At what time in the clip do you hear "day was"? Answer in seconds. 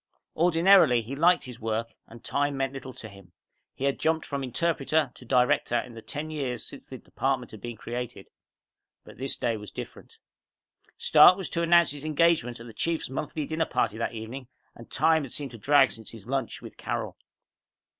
9.37-9.69